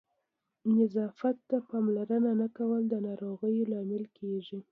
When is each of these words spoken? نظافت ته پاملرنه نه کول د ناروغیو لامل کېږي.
نظافت 0.77 1.37
ته 1.49 1.57
پاملرنه 1.69 2.31
نه 2.41 2.47
کول 2.57 2.81
د 2.89 2.93
ناروغیو 3.07 3.69
لامل 3.71 4.03
کېږي. 4.17 4.59